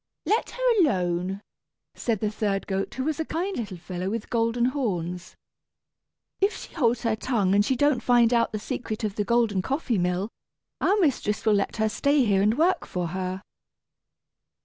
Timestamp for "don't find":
7.75-8.33